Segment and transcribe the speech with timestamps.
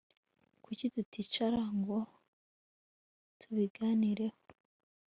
[0.63, 1.97] Kuki tuticara ngo
[3.39, 4.39] tubiganireho